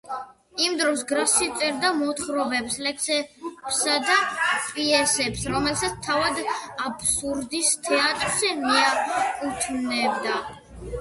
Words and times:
იმ 0.67 0.75
დროს 0.77 1.01
გრასი 1.09 1.49
წერდა 1.59 1.91
მოთხრობებს, 1.97 2.77
ლექსებსა 2.87 3.99
და 4.07 4.17
პიესებს, 4.71 5.45
რომელსაც 5.57 6.01
თავად 6.11 6.43
აბსურდის 6.89 7.73
თეატრს 7.91 8.45
მიაკუთვნებდა. 8.67 10.39